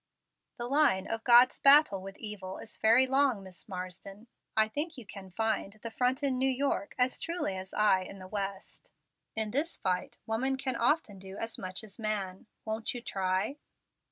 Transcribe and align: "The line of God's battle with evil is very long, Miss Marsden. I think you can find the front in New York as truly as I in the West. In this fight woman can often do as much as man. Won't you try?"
"The 0.57 0.65
line 0.65 1.05
of 1.05 1.23
God's 1.23 1.59
battle 1.59 2.01
with 2.01 2.17
evil 2.17 2.57
is 2.57 2.75
very 2.77 3.05
long, 3.05 3.43
Miss 3.43 3.69
Marsden. 3.69 4.25
I 4.57 4.67
think 4.67 4.97
you 4.97 5.05
can 5.05 5.29
find 5.29 5.73
the 5.73 5.91
front 5.91 6.23
in 6.23 6.39
New 6.39 6.49
York 6.49 6.95
as 6.97 7.19
truly 7.19 7.55
as 7.55 7.71
I 7.71 7.99
in 8.01 8.17
the 8.17 8.27
West. 8.27 8.91
In 9.35 9.51
this 9.51 9.77
fight 9.77 10.17
woman 10.25 10.57
can 10.57 10.75
often 10.75 11.19
do 11.19 11.37
as 11.37 11.59
much 11.59 11.83
as 11.83 11.99
man. 11.99 12.47
Won't 12.65 12.95
you 12.95 13.01
try?" 13.03 13.59